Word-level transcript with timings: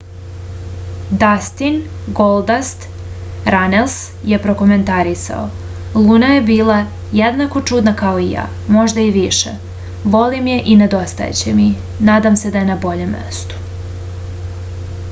дастин 1.23 1.75
голдаст 2.19 2.87
ранелс 3.55 3.97
је 4.31 4.39
прокоментарисао: 4.45 5.43
луна 6.07 6.31
је 6.33 6.41
била 6.49 6.79
једнако 7.21 7.63
чудна 7.73 7.95
као 8.01 8.23
и 8.25 8.27
ја...можда 8.31 9.05
и 9.05 9.13
више...волим 9.21 10.49
је 10.55 10.59
и 10.75 10.77
недостајће 10.83 11.55
ми...надам 11.61 12.41
се 12.45 12.53
да 12.57 12.65
је 12.65 12.71
на 12.75 12.83
бољем 12.87 13.15
месту. 13.21 13.65